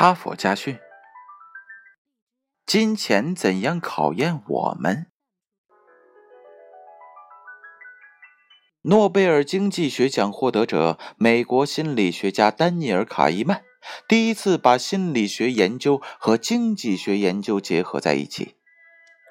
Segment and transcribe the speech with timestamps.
[0.00, 0.78] 哈佛家训：
[2.64, 5.06] 金钱怎样考验我们？
[8.82, 13.64] 诺贝尔经济学奖获得者、美国心理学家丹尼尔·卡伊曼
[14.06, 18.54] 第一次把心理学研究和经济学研究结合在一起，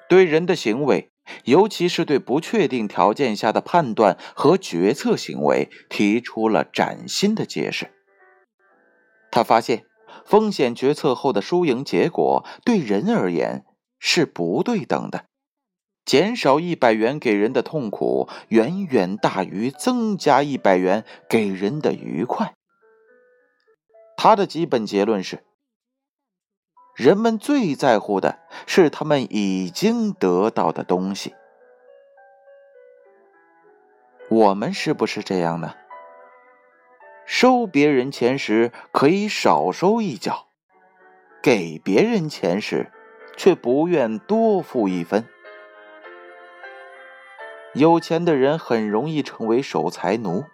[0.06, 1.10] 对人的行为，
[1.44, 7.90] 尤其是对不确定条件下的判断和决策行为，提出了崭新的解释。
[9.30, 9.86] 他发现。
[10.24, 13.64] 风险决策后的输赢结果对人而言
[13.98, 15.24] 是不对等的，
[16.04, 22.54] 减少一百元给人的痛苦远远大于增加一百元给人的愉快。
[24.16, 25.44] 他的基本结论是：
[26.96, 31.34] 人们最在乎的是他们已经得到的东西。
[34.28, 35.74] 我们是不是这样呢？
[37.30, 40.46] 收别人钱时可以少收一角，
[41.42, 42.90] 给别人钱时
[43.36, 45.28] 却不愿多付一分。
[47.74, 50.46] 有钱的人很容易成为守财奴，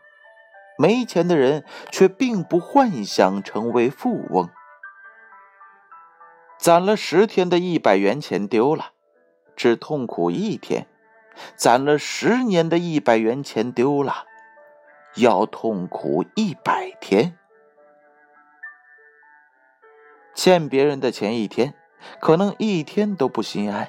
[0.77, 4.51] 没钱的人却并不幻想成为富翁。
[6.59, 8.91] 攒了十天的一百元钱丢了，
[9.55, 10.87] 只痛苦一天；
[11.55, 14.27] 攒了十年的一百元钱丢了。
[15.17, 17.39] 要痛苦一百天，
[20.35, 21.75] 欠别人的钱一天，
[22.21, 23.87] 可能一天都不心安；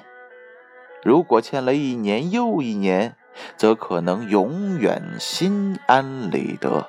[1.02, 3.16] 如果欠了一年又一年，
[3.56, 6.88] 则可能永远心安理得。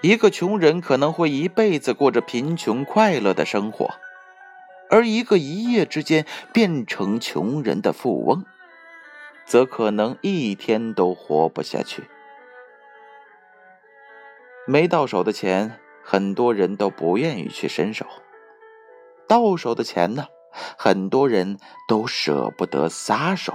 [0.00, 3.90] 一个穷人可能会一辈子过着贫穷快乐的生活，
[4.88, 6.24] 而一个一夜之间
[6.54, 8.46] 变成穷人的富翁，
[9.44, 12.04] 则可能一天都活不下去。
[14.66, 18.06] 没到手的钱，很多人都不愿意去伸手；
[19.28, 20.28] 到手的钱呢，
[20.78, 23.52] 很多人都舍不得撒手。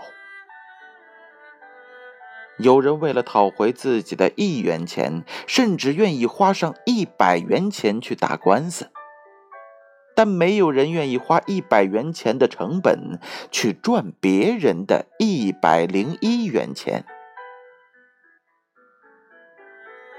[2.60, 8.92] 有人为了讨回自己的一元钱，甚至愿意花上一百元钱去打官司，
[10.16, 17.04] 但没有人愿意花一百元钱的成本去赚别人的一百零一元钱。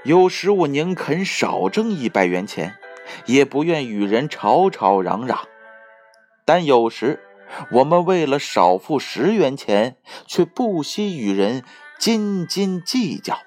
[0.03, 2.75] 有时我宁肯少挣一百元钱，
[3.27, 5.47] 也不愿与人吵吵嚷嚷；
[6.43, 7.19] 但有时
[7.73, 11.63] 我们为了少付十元钱，却不惜与人
[11.99, 13.37] 斤斤计较。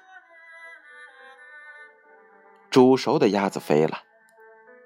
[2.69, 4.03] 煮熟的鸭子飞了，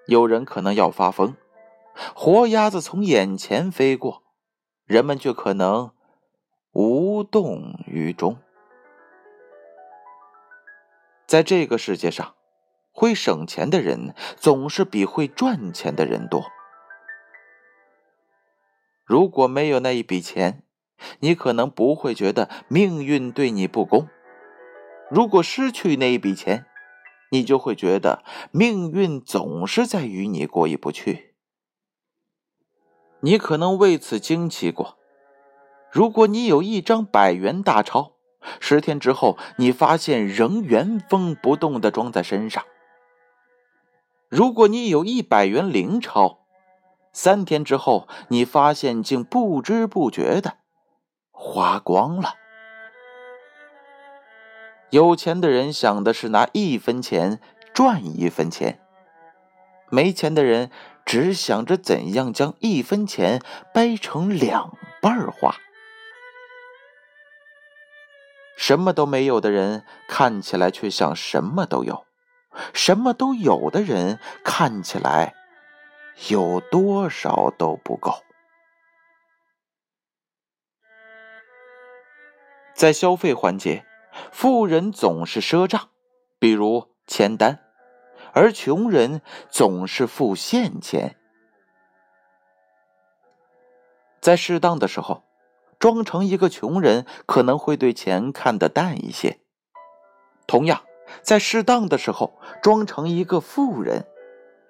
[0.08, 1.36] 有人可能要发疯；
[2.16, 4.24] 活鸭子从眼前飞过，
[4.86, 5.92] 人们却可能
[6.72, 8.38] 无动于衷。
[11.30, 12.34] 在这个世界上，
[12.92, 16.44] 会省钱的人总是比会赚钱的人多。
[19.06, 20.64] 如果没有那一笔钱，
[21.20, 24.08] 你可能不会觉得命运对你不公；
[25.12, 26.66] 如果失去那一笔钱，
[27.30, 31.36] 你就会觉得命运总是在与你过意不去。
[33.20, 34.98] 你可能为此惊奇过：
[35.92, 38.16] 如果你有一张百元大钞。
[38.60, 42.64] 十天之后，你发现仍原封不动的装在身上。
[44.30, 46.40] 如果你有一百元零钞，
[47.12, 50.58] 三天之后，你发现竟不知不觉的
[51.32, 52.36] 花光了。
[54.92, 57.40] 有钱的人想的是拿一分钱
[57.74, 58.80] 赚一分钱，
[59.90, 60.72] 没钱的人
[61.06, 63.42] 只想着怎样将一分钱
[63.74, 65.56] 掰成两半花。
[68.62, 72.06] 什么都没有的人看起来却像什么都有，
[72.74, 75.34] 什么都有的人看起来
[76.28, 78.22] 有多少都不够。
[82.74, 83.86] 在消费环节，
[84.30, 85.90] 富人总是赊账，
[86.38, 87.62] 比如签单，
[88.34, 91.16] 而穷人总是付现钱。
[94.20, 95.29] 在适当的时候。
[95.80, 99.40] 装成一个穷人，可能会对钱看得淡一些；
[100.46, 100.84] 同样，
[101.22, 104.06] 在适当的时候，装成一个富人，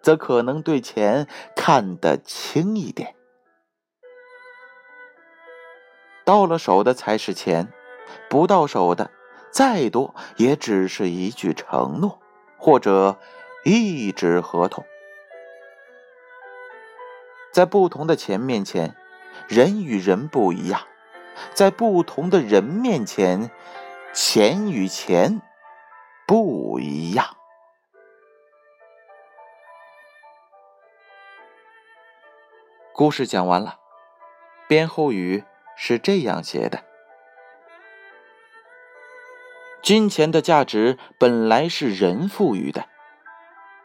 [0.03, 3.15] 则可能对钱看得轻一点。
[6.23, 7.73] 到了手的才是钱，
[8.29, 9.09] 不到手的，
[9.51, 12.19] 再多也只是一句承诺，
[12.55, 13.17] 或者
[13.65, 14.85] 一纸合同。
[17.51, 18.95] 在不同的钱面前，
[19.47, 20.79] 人与人不一样。
[21.53, 23.51] 在不同的人面前，
[24.13, 25.41] 钱与钱
[26.27, 27.35] 不一样。
[32.93, 33.79] 故事讲完了，
[34.67, 35.43] 编后语
[35.77, 36.83] 是这样写的：
[39.81, 42.89] 金钱的价值本来是人赋予的，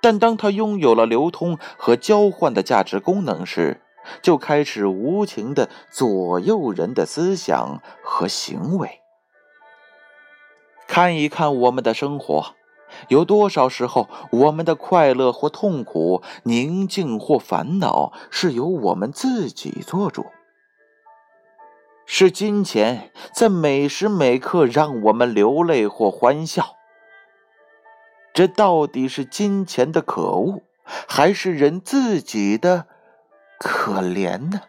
[0.01, 3.81] 但当它拥有了流通和交换的价值功能时，
[4.23, 9.01] 就开始无情的左右人的思想和行为。
[10.87, 12.55] 看一看我们的生活，
[13.09, 20.27] 有多少时候，我们的快乐或痛苦、宁静或烦恼，是由我们自己做主？
[22.07, 26.77] 是金钱在每时每刻让我们流泪或欢笑？
[28.35, 30.61] 这到底是金钱的可恶，
[31.09, 32.87] 还是人自己的
[33.65, 34.61] 可怜呢？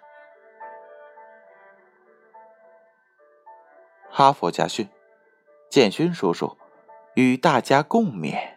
[4.10, 4.88] 哈佛家训。
[5.70, 6.58] 建勋叔叔
[7.16, 8.55] 与大家共勉。